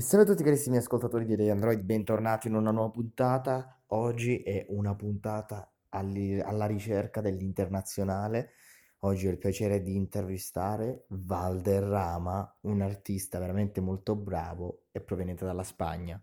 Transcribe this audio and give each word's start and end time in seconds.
E 0.00 0.02
salve 0.02 0.24
a 0.24 0.28
tutti 0.28 0.42
carissimi 0.42 0.78
ascoltatori 0.78 1.26
di 1.26 1.36
Ray 1.36 1.50
Android, 1.50 1.82
bentornati 1.82 2.48
in 2.48 2.54
una 2.54 2.70
nuova 2.70 2.88
puntata. 2.88 3.82
Oggi 3.88 4.40
è 4.42 4.64
una 4.70 4.94
puntata 4.94 5.70
alli- 5.90 6.40
alla 6.40 6.64
ricerca 6.64 7.20
dell'internazionale. 7.20 8.52
Oggi 9.00 9.26
ho 9.26 9.30
il 9.30 9.36
piacere 9.36 9.82
di 9.82 9.94
intervistare 9.94 11.04
Valderrama, 11.08 12.60
un 12.62 12.80
artista 12.80 13.38
veramente 13.38 13.82
molto 13.82 14.16
bravo 14.16 14.84
e 14.90 15.02
proveniente 15.02 15.44
dalla 15.44 15.64
Spagna. 15.64 16.18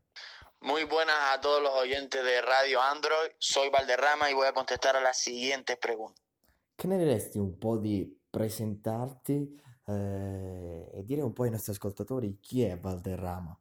Muy 0.62 0.88
buenas 0.88 1.36
a 1.36 1.40
todos 1.40 1.62
los 1.62 1.74
oyentes 1.76 2.24
de 2.24 2.42
Radio 2.42 2.80
Android. 2.80 3.36
Soy 3.38 3.70
Valderrama 3.70 4.28
y 4.32 4.34
voy 4.34 4.48
a 4.48 4.54
contestar 4.54 4.96
a 4.96 5.02
las 5.02 5.20
siguientes 5.20 5.78
preguntas. 5.78 6.26
Che 6.74 6.88
ne 6.88 6.98
diresti 6.98 7.38
un 7.38 7.60
po' 7.60 7.78
di 7.78 8.12
presentarti 8.28 9.62
eh, 9.86 10.90
e 10.92 11.04
dire 11.04 11.22
un 11.22 11.32
po' 11.32 11.44
ai 11.44 11.52
nostri 11.52 11.74
ascoltatori 11.74 12.40
chi 12.42 12.64
è 12.64 12.76
Valderrama? 12.76 13.56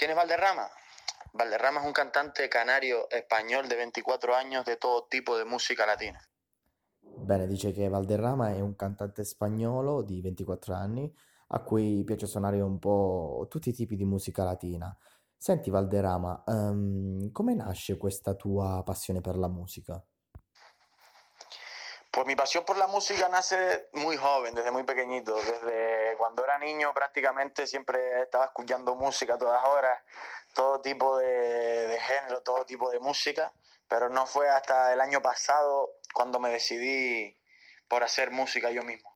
¿Quién 0.00 0.12
es 0.12 0.16
Valderrama? 0.16 0.66
Valderrama 1.34 1.80
es 1.80 1.86
un 1.86 1.92
cantante 1.92 2.48
canario 2.48 3.06
español 3.10 3.68
de 3.68 3.76
24 3.76 4.34
años 4.34 4.64
de 4.64 4.76
todo 4.76 5.06
tipo 5.10 5.36
de 5.36 5.44
música 5.44 5.84
latina. 5.84 6.18
Bene, 7.02 7.46
dice 7.46 7.70
che 7.70 7.86
Valderrama 7.86 8.48
è 8.48 8.60
un 8.60 8.74
cantante 8.76 9.24
spagnolo 9.24 10.00
di 10.00 10.22
24 10.22 10.72
anni 10.72 11.14
a 11.48 11.60
cui 11.62 12.02
piace 12.04 12.26
suonare 12.26 12.62
un 12.62 12.78
po' 12.78 13.46
tutti 13.50 13.68
i 13.68 13.72
tipi 13.74 13.94
di 13.94 14.06
musica 14.06 14.42
latina. 14.42 14.96
Senti 15.36 15.68
Valderrama, 15.68 16.44
ehm, 16.46 17.30
come 17.30 17.52
nasce 17.52 17.98
questa 17.98 18.32
tua 18.32 18.82
passione 18.82 19.20
per 19.20 19.36
la 19.36 19.48
musica? 19.48 20.02
Pues 22.10 22.26
mi 22.26 22.34
pasión 22.34 22.64
por 22.64 22.76
la 22.76 22.88
música 22.88 23.28
nace 23.28 23.88
muy 23.92 24.16
joven, 24.16 24.54
desde 24.54 24.70
muy 24.72 24.82
pequeñito. 24.82 25.36
Desde 25.36 26.16
cuando 26.18 26.44
era 26.44 26.58
niño 26.58 26.92
prácticamente 26.92 27.66
siempre 27.66 28.22
estaba 28.22 28.46
escuchando 28.46 28.96
música 28.96 29.34
a 29.34 29.38
todas 29.38 29.64
horas, 29.64 30.00
todo 30.54 30.80
tipo 30.80 31.18
de, 31.18 31.26
de 31.26 32.00
género, 32.00 32.42
todo 32.42 32.64
tipo 32.64 32.90
de 32.90 32.98
música. 32.98 33.52
Pero 33.88 34.08
no 34.08 34.26
fue 34.26 34.48
hasta 34.48 34.92
el 34.92 35.00
año 35.00 35.20
pasado 35.22 35.98
cuando 36.12 36.40
me 36.40 36.50
decidí 36.50 37.36
por 37.88 38.02
hacer 38.02 38.30
música 38.30 38.70
yo 38.70 38.82
mismo. 38.82 39.10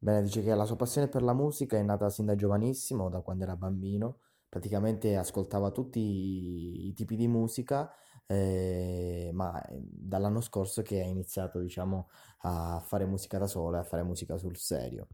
Bene, 0.00 0.22
dice 0.22 0.44
che 0.44 0.54
la 0.54 0.64
sua 0.64 0.76
passione 0.76 1.08
per 1.08 1.22
la 1.22 1.34
musica 1.34 1.76
è 1.76 1.82
nata 1.82 2.08
sin 2.08 2.26
da 2.26 2.36
giovanissimo, 2.36 3.08
da 3.10 3.20
quando 3.20 3.42
era 3.42 3.56
bambino. 3.56 4.20
Praticamente 4.48 5.16
ascoltava 5.16 5.72
tutti 5.72 5.98
i, 5.98 6.92
tipi 6.94 7.16
di 7.16 7.26
musica, 7.26 7.92
eh, 8.30 9.30
ma 9.32 9.62
dall'anno 9.70 10.40
scorso 10.42 10.82
che 10.82 11.00
ha 11.00 11.04
iniziato, 11.04 11.58
diciamo, 11.60 12.10
a 12.42 12.80
fare 12.86 13.06
musica 13.06 13.38
da 13.38 13.46
solo 13.46 13.76
e 13.76 13.80
a 13.80 13.84
fare 13.84 14.02
musica 14.02 14.36
sul 14.36 14.56
serio. 14.56 15.08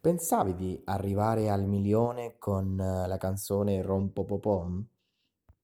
Pensavi 0.00 0.54
di 0.56 0.82
arrivare 0.86 1.48
al 1.48 1.64
milione 1.64 2.38
con 2.38 2.78
eh, 2.78 3.06
la 3.06 3.18
canzone 3.18 3.82
Rompopopom? 3.82 4.84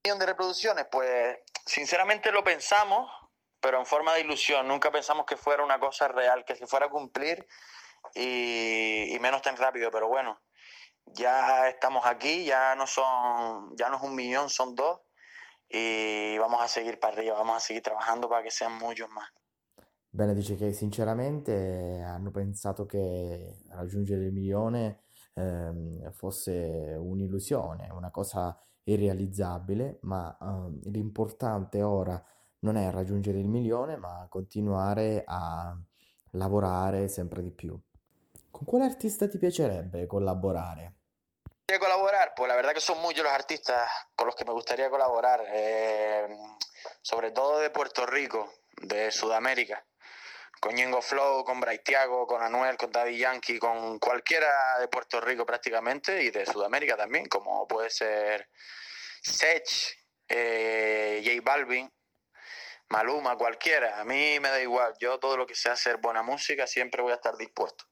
de 0.02 0.24
reproducciones, 0.24 0.86
pues 0.88 1.38
sinceramente 1.64 2.30
lo 2.30 2.44
pensamos, 2.44 3.10
pero 3.58 3.80
en 3.80 3.86
forma 3.86 4.14
de 4.14 4.20
ilusión. 4.20 4.68
Nunca 4.68 4.92
pensamos 4.92 5.26
que 5.26 5.36
fuera 5.36 5.64
una 5.64 5.80
cosa 5.80 6.06
real, 6.06 6.44
que 6.44 6.54
se 6.54 6.68
fuera 6.68 6.86
a 6.86 6.90
cumplir 6.90 7.44
y, 8.14 9.12
y 9.12 9.18
menos 9.18 9.42
tan 9.42 9.56
rápido. 9.56 9.90
Pero 9.90 10.06
bueno, 10.06 10.40
ya 11.06 11.68
estamos 11.68 12.06
aquí, 12.06 12.44
ya 12.44 12.76
no 12.76 12.86
son, 12.86 13.76
ya 13.76 13.88
no 13.88 13.96
es 13.96 14.02
un 14.04 14.14
millón, 14.14 14.48
son 14.48 14.76
dos 14.76 15.00
y 15.68 16.38
vamos 16.38 16.60
a 16.60 16.68
seguir 16.68 16.98
para 16.98 17.14
arriba, 17.14 17.34
vamos 17.34 17.56
a 17.56 17.60
seguir 17.60 17.82
trabajando 17.82 18.28
para 18.28 18.42
que 18.42 18.50
sean 18.50 18.78
muchos 18.78 19.08
más. 19.10 19.28
Bene, 20.08 20.32
dice 20.34 20.56
che 20.56 20.72
sinceramente 20.72 22.00
hanno 22.02 22.30
pensato 22.30 22.86
che 22.86 23.58
raggiungere 23.68 24.24
il 24.24 24.32
milione 24.32 25.00
ehm, 25.34 26.10
fosse 26.12 26.96
un'illusione, 26.98 27.90
una 27.90 28.10
cosa 28.10 28.58
irrealizzabile, 28.84 29.98
ma 30.02 30.34
ehm, 30.40 30.80
l'importante 30.90 31.82
ora 31.82 32.22
non 32.60 32.76
è 32.76 32.90
raggiungere 32.90 33.38
il 33.38 33.48
milione, 33.48 33.96
ma 33.96 34.26
continuare 34.30 35.22
a 35.26 35.76
lavorare 36.30 37.08
sempre 37.08 37.42
di 37.42 37.50
più. 37.50 37.78
Con 38.50 38.64
quale 38.64 38.84
artista 38.84 39.28
ti 39.28 39.36
piacerebbe 39.36 40.06
collaborare? 40.06 40.94
¿Qué 41.68 41.80
colaborar? 41.80 42.32
Pues 42.36 42.48
la 42.48 42.54
verdad 42.54 42.72
que 42.72 42.80
son 42.80 43.00
muchos 43.02 43.24
los 43.24 43.32
artistas 43.32 43.90
con 44.14 44.26
los 44.26 44.36
que 44.36 44.44
me 44.44 44.52
gustaría 44.52 44.88
colaborar, 44.88 45.44
eh, 45.48 46.28
sobre 47.02 47.32
todo 47.32 47.58
de 47.58 47.70
Puerto 47.70 48.06
Rico, 48.06 48.52
de 48.82 49.10
Sudamérica. 49.10 49.84
Con 50.60 50.76
Ñengo 50.76 51.02
Flow, 51.02 51.44
con 51.44 51.58
Braithiago, 51.58 52.24
con 52.26 52.40
Anuel, 52.40 52.76
con 52.76 52.92
Daddy 52.92 53.18
Yankee, 53.18 53.58
con 53.58 53.98
cualquiera 53.98 54.78
de 54.78 54.86
Puerto 54.86 55.20
Rico 55.20 55.44
prácticamente 55.44 56.22
y 56.22 56.30
de 56.30 56.46
Sudamérica 56.46 56.96
también, 56.96 57.26
como 57.26 57.66
puede 57.66 57.90
ser 57.90 58.48
Sech, 59.20 59.98
eh, 60.28 61.20
J 61.24 61.42
Balvin, 61.42 61.92
Maluma, 62.90 63.36
cualquiera. 63.36 64.00
A 64.00 64.04
mí 64.04 64.38
me 64.38 64.50
da 64.50 64.60
igual, 64.60 64.94
yo 65.00 65.18
todo 65.18 65.36
lo 65.36 65.46
que 65.46 65.56
sea 65.56 65.72
hacer 65.72 65.96
buena 65.96 66.22
música 66.22 66.64
siempre 66.68 67.02
voy 67.02 67.10
a 67.10 67.16
estar 67.16 67.36
dispuesto. 67.36 67.84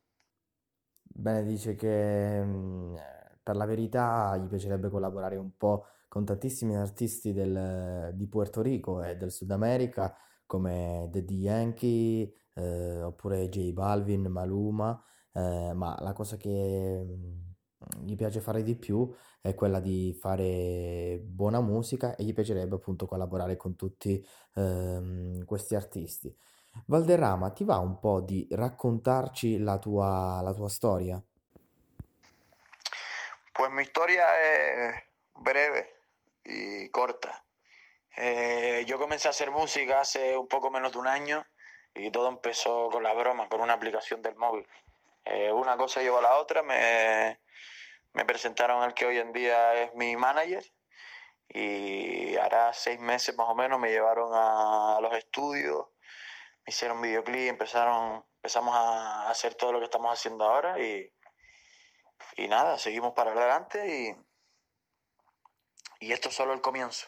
Bene, 1.17 1.43
dice 1.43 1.77
che 1.77 2.43
mm, 2.43 2.74
per 3.45 3.57
la 3.57 3.67
verità 3.67 4.37
gli 4.39 4.49
piacerebbe 4.49 4.89
collaborare 4.91 5.37
un 5.37 5.57
po' 5.57 5.87
con 6.09 6.25
tantissimi 6.25 6.77
artisti 6.77 7.33
del- 7.33 8.13
di 8.15 8.27
Puerto 8.29 8.63
Rico 8.63 9.03
e 9.03 9.17
del 9.17 9.31
Sud 9.33 9.51
America, 9.53 10.15
come 10.47 11.09
Daddy 11.13 11.37
Yankee, 11.39 12.33
eh, 12.55 13.03
oppure 13.03 13.49
J 13.49 13.73
Balvin, 13.73 14.23
Maluma, 14.29 15.01
eh, 15.33 15.73
ma 15.75 15.97
la 16.01 16.13
cosa 16.13 16.37
che 16.37 17.05
mm, 17.05 17.41
gli 18.05 18.15
piace 18.17 18.41
fare 18.41 18.63
di 18.63 18.77
più 18.77 19.11
è 19.41 19.55
quella 19.55 19.81
di 19.81 20.13
fare 20.19 21.21
buona 21.25 21.61
musica 21.61 22.17
e 22.17 22.25
gli 22.25 22.33
piacerebbe 22.33 22.77
appunto 22.77 23.07
collaborare 23.07 23.57
con 23.57 23.77
tutti 23.77 24.25
ehm, 24.55 25.45
questi 25.45 25.75
artisti. 25.75 26.35
Valderrama, 26.87 27.51
ti 27.51 27.65
va 27.65 27.79
un 27.79 27.99
po' 27.99 28.21
di 28.21 28.47
raccontarci 28.51 29.59
la 29.59 29.79
tua, 29.79 30.41
la 30.43 30.53
tua 30.55 30.69
storia? 30.69 31.23
Pues 33.55 33.71
mi 33.71 33.83
historia 33.83 34.27
es 34.43 34.95
breve 35.37 35.95
y 36.43 36.89
corta. 36.91 37.45
Eh, 38.17 38.85
yo 38.89 38.99
comencé 38.99 39.29
a 39.29 39.31
hacer 39.31 39.53
música 39.53 40.01
hace 40.01 40.37
un 40.37 40.49
poco 40.49 40.73
menos 40.73 40.91
de 40.91 40.99
un 40.99 41.07
año 41.07 41.47
y 41.95 42.11
todo 42.11 42.29
empezó 42.29 42.91
con 42.91 43.05
la 43.05 43.13
broma, 43.13 43.49
con 43.49 43.61
una 43.61 43.75
aplicación 43.75 44.23
del 44.23 44.35
móvil. 44.35 44.67
Eh, 45.25 45.53
una 45.53 45.77
cosa 45.77 46.03
llevó 46.03 46.19
a 46.19 46.23
la 46.23 46.37
otra, 46.39 46.65
me, 46.65 47.39
presentaron 48.27 48.83
al 48.83 48.93
que 48.93 49.07
hoy 49.07 49.19
en 49.19 49.33
día 49.33 49.75
es 49.85 49.95
mi 49.95 50.17
manager 50.17 50.65
y 51.49 52.37
hará 52.37 52.73
seis 52.73 52.99
meses 52.99 53.37
más 53.37 53.49
o 53.49 53.55
menos 53.55 53.79
me 53.79 53.91
llevaron 53.91 54.33
a, 54.35 54.99
los 55.01 55.15
estudios, 55.15 55.87
me 56.67 56.73
hicieron 56.73 57.01
videoclip, 57.01 57.51
empezaron, 57.51 58.25
empezamos 58.39 58.75
a 58.75 59.31
hacer 59.31 59.55
todo 59.55 59.71
lo 59.71 59.79
que 59.79 59.85
estamos 59.85 60.13
haciendo 60.13 60.45
ahora 60.45 60.81
y, 60.81 61.15
y 62.37 62.49
nada, 62.49 62.79
seguimos 62.79 63.13
para 63.15 63.33
adelante 63.33 64.17
y, 66.01 66.07
y 66.07 66.13
esto 66.13 66.29
es 66.29 66.35
solo 66.35 66.53
el 66.53 66.61
comienzo. 66.61 67.07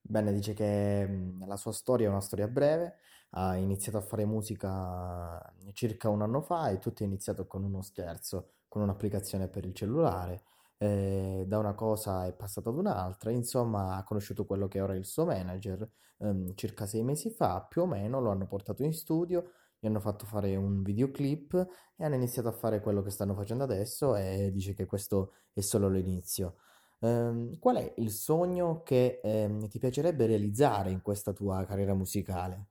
Bene, 0.00 0.32
dice 0.32 0.52
che 0.54 1.06
mm, 1.08 1.44
la 1.46 1.56
sua 1.56 1.72
storia 1.72 2.06
è 2.06 2.10
una 2.10 2.20
storia 2.20 2.48
breve, 2.48 2.96
ha 3.30 3.56
iniziato 3.56 3.98
a 3.98 4.00
fare 4.02 4.24
musica 4.26 5.40
circa 5.72 6.08
un 6.08 6.22
anno 6.22 6.42
fa 6.42 6.68
e 6.70 6.78
tutto 6.78 7.02
è 7.02 7.06
iniziato 7.06 7.46
con 7.46 7.62
uno 7.64 7.80
scherzo, 7.82 8.50
con 8.68 8.82
un'applicazione 8.82 9.48
per 9.48 9.64
il 9.64 9.74
cellulare. 9.74 10.42
eh, 10.78 11.44
da 11.46 11.58
una 11.58 11.74
cosa 11.74 12.26
è 12.26 12.32
passato 12.34 12.70
ad 12.70 12.76
un'altra, 12.76 13.30
insomma, 13.30 13.94
ha 13.96 14.02
conosciuto 14.02 14.44
quello 14.46 14.66
che 14.68 14.78
è 14.78 14.82
ora 14.82 14.96
il 14.96 15.04
suo 15.06 15.24
manager, 15.24 15.88
ehm, 16.18 16.54
circa 16.56 16.86
sei 16.86 17.02
mesi 17.04 17.30
fa, 17.30 17.62
più 17.68 17.82
o 17.82 17.86
meno, 17.86 18.20
lo 18.20 18.30
hanno 18.30 18.46
portato 18.48 18.82
in 18.82 18.92
studio, 18.92 19.52
gli 19.82 19.88
hanno 19.88 19.98
fatto 19.98 20.26
fare 20.26 20.54
un 20.54 20.80
videoclip 20.84 21.54
e 21.96 22.04
hanno 22.04 22.14
iniziato 22.14 22.46
a 22.46 22.52
fare 22.52 22.80
quello 22.80 23.02
che 23.02 23.10
stanno 23.10 23.34
facendo 23.34 23.64
adesso 23.64 24.14
e 24.14 24.52
dice 24.52 24.74
che 24.74 24.86
questo 24.86 25.32
è 25.52 25.60
solo 25.60 25.88
l'inizio. 25.88 26.58
Ehm, 27.00 27.58
qual 27.58 27.78
è 27.78 27.94
il 27.96 28.12
sogno 28.12 28.84
che 28.84 29.18
ehm, 29.20 29.68
ti 29.68 29.80
piacerebbe 29.80 30.26
realizzare 30.26 30.90
in 30.90 31.02
questa 31.02 31.32
tua 31.32 31.64
carriera 31.66 31.94
musicale? 31.94 32.66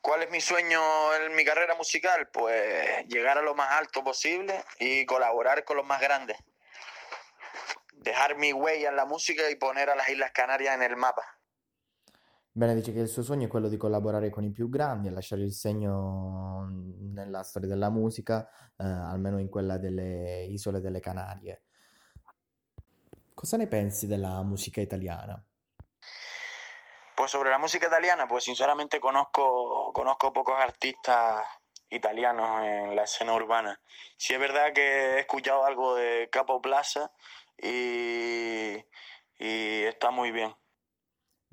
¿Cuál 0.00 0.22
es 0.22 0.30
mi 0.30 0.40
sueño 0.40 0.82
en 1.14 1.32
mi 1.36 1.44
carrera 1.44 1.76
musical? 1.76 2.28
Pues 2.32 3.06
llegar 3.06 3.38
a 3.38 3.42
lo 3.42 3.54
más 3.54 3.70
alto 3.70 4.02
posible 4.02 4.64
y 4.80 5.06
colaborar 5.06 5.62
con 5.62 5.76
los 5.76 5.86
más 5.86 6.00
grandes. 6.00 6.36
Dejar 7.92 8.36
mi 8.36 8.52
huella 8.52 8.88
en 8.88 8.96
la 8.96 9.04
música 9.04 9.48
y 9.50 9.54
poner 9.54 9.88
a 9.88 9.94
las 9.94 10.08
Islas 10.08 10.32
Canarias 10.32 10.74
en 10.74 10.82
el 10.82 10.96
mapa. 10.96 11.38
Bene, 12.56 12.76
dice 12.76 12.92
che 12.92 13.00
il 13.00 13.08
suo 13.08 13.24
sogno 13.24 13.46
è 13.46 13.48
quello 13.48 13.68
di 13.68 13.76
collaborare 13.76 14.30
con 14.30 14.44
i 14.44 14.52
più 14.52 14.68
grandi 14.68 15.08
e 15.08 15.10
lasciare 15.10 15.42
il 15.42 15.52
segno 15.52 16.68
nella 17.12 17.42
storia 17.42 17.68
della 17.68 17.90
musica, 17.90 18.48
eh, 18.76 18.84
almeno 18.84 19.40
in 19.40 19.48
quella 19.48 19.76
delle 19.76 20.44
isole 20.44 20.80
delle 20.80 21.00
Canarie. 21.00 21.64
Cosa 23.34 23.56
ne 23.56 23.66
pensi 23.66 24.06
della 24.06 24.40
musica 24.44 24.80
italiana? 24.80 25.44
Pues 27.16 27.30
sobre 27.30 27.50
la 27.50 27.58
música 27.58 27.88
italiana, 27.88 28.28
pues 28.28 28.44
sinceramente 28.44 29.00
conozco, 29.00 29.90
conozco 29.92 30.30
pocos 30.30 30.54
artistas 30.56 31.44
italianos 31.88 32.62
en 32.62 32.94
la 32.94 33.02
escena 33.02 33.34
urbana. 33.34 33.80
Sí 34.16 34.32
es 34.32 34.38
verdad 34.38 34.72
que 34.72 35.16
he 35.16 35.18
escuchado 35.18 35.64
algo 35.64 35.96
de 35.96 36.28
Capo 36.30 36.60
Plaza 36.60 37.10
y, 37.60 38.76
y 39.40 39.82
está 39.88 40.12
muy 40.12 40.30
bien. 40.30 40.54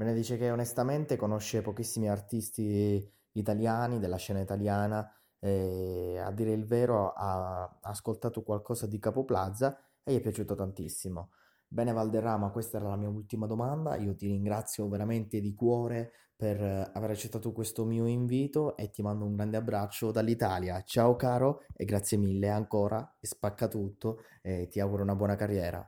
Ne 0.02 0.16
dice 0.16 0.36
che 0.36 0.50
onestamente 0.50 1.16
conosce 1.16 1.62
pochissimi 1.62 2.10
artisti 2.10 3.08
italiani 3.34 4.00
della 4.00 4.18
scena 4.18 4.40
italiana 4.40 5.08
e 5.38 6.18
a 6.18 6.32
dire 6.32 6.52
il 6.54 6.66
vero 6.66 7.14
ha 7.14 7.78
ascoltato 7.82 8.42
qualcosa 8.42 8.88
di 8.88 8.98
Capo 8.98 9.24
Plaza 9.24 9.78
e 10.04 10.14
gli 10.14 10.18
è 10.18 10.20
piaciuto 10.20 10.56
tantissimo. 10.56 11.30
Bene 11.68 11.94
Valderrama, 11.94 12.50
questa 12.50 12.78
era 12.78 12.90
la 12.90 12.96
mia 12.96 13.10
ultima 13.10 13.46
domanda. 13.46 13.96
Io 13.96 14.16
ti 14.16 14.26
ringrazio 14.26 14.88
veramente 14.90 15.40
di 15.40 15.54
cuore 15.54 16.12
per 16.36 16.60
aver 16.60 17.12
accettato 17.12 17.52
questo 17.52 17.86
mio 17.86 18.08
invito 18.08 18.76
e 18.76 18.90
ti 18.90 19.04
mando 19.04 19.26
un 19.26 19.36
grande 19.36 19.58
abbraccio 19.58 20.10
dall'Italia. 20.10 20.82
Ciao 20.82 21.16
caro 21.16 21.62
e 21.76 21.86
grazie 21.86 22.18
mille 22.18 22.50
ancora 22.50 23.16
spacca 23.22 23.68
tutto 23.68 24.24
e 24.42 24.68
ti 24.68 24.80
auguro 24.80 25.04
una 25.04 25.16
buona 25.16 25.36
carriera. 25.36 25.88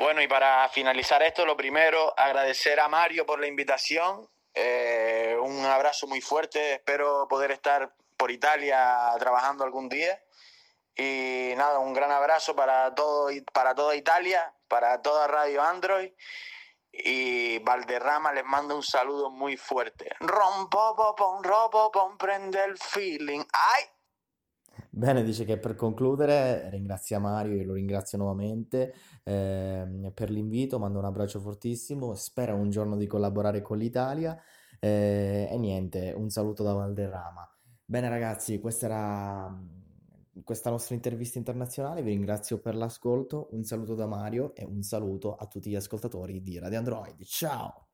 Bueno, 0.00 0.22
y 0.22 0.28
para 0.28 0.66
finalizar 0.70 1.22
esto, 1.22 1.44
lo 1.44 1.58
primero, 1.58 2.18
agradecer 2.18 2.80
a 2.80 2.88
Mario 2.88 3.26
por 3.26 3.38
la 3.38 3.46
invitación. 3.46 4.26
Eh, 4.54 5.36
un 5.38 5.62
abrazo 5.66 6.06
muy 6.06 6.22
fuerte. 6.22 6.72
Espero 6.72 7.28
poder 7.28 7.50
estar 7.50 7.94
por 8.16 8.30
Italia 8.30 9.12
trabajando 9.18 9.62
algún 9.62 9.90
día. 9.90 10.18
Y 10.96 11.52
nada, 11.54 11.80
un 11.80 11.92
gran 11.92 12.10
abrazo 12.12 12.56
para, 12.56 12.94
todo, 12.94 13.28
para 13.52 13.74
toda 13.74 13.94
Italia, 13.94 14.50
para 14.68 15.02
toda 15.02 15.26
Radio 15.26 15.62
Android. 15.62 16.12
Y 16.92 17.58
Valderrama 17.58 18.32
les 18.32 18.46
manda 18.46 18.74
un 18.74 18.82
saludo 18.82 19.28
muy 19.28 19.58
fuerte. 19.58 20.16
Rompo, 20.20 21.14
pom, 21.14 21.42
ropo, 21.42 21.90
pom, 21.90 22.16
prende 22.16 22.64
il 22.66 22.78
feeling. 22.78 23.44
Ai! 23.52 23.99
Bene, 24.92 25.22
dice 25.22 25.44
che 25.44 25.56
per 25.56 25.76
concludere 25.76 26.68
ringrazia 26.70 27.20
Mario, 27.20 27.54
io 27.54 27.64
lo 27.64 27.74
ringrazio 27.74 28.18
nuovamente 28.18 28.92
eh, 29.22 30.10
per 30.12 30.30
l'invito, 30.30 30.80
mando 30.80 30.98
un 30.98 31.04
abbraccio 31.04 31.38
fortissimo, 31.38 32.14
spera 32.14 32.54
un 32.54 32.70
giorno 32.70 32.96
di 32.96 33.06
collaborare 33.06 33.62
con 33.62 33.78
l'Italia 33.78 34.36
eh, 34.80 35.48
e 35.48 35.58
niente, 35.58 36.12
un 36.16 36.28
saluto 36.28 36.64
da 36.64 36.72
Valderrama. 36.72 37.48
Bene 37.84 38.08
ragazzi, 38.08 38.58
questa 38.58 38.86
era 38.86 39.78
questa 40.44 40.70
nostra 40.70 40.94
intervista 40.94 41.38
internazionale, 41.38 42.02
vi 42.02 42.10
ringrazio 42.10 42.58
per 42.58 42.74
l'ascolto, 42.74 43.48
un 43.52 43.62
saluto 43.64 43.94
da 43.94 44.06
Mario 44.06 44.54
e 44.54 44.64
un 44.64 44.82
saluto 44.82 45.36
a 45.36 45.46
tutti 45.46 45.70
gli 45.70 45.76
ascoltatori 45.76 46.42
di 46.42 46.58
Radio 46.58 46.78
Android. 46.78 47.22
Ciao! 47.24 47.89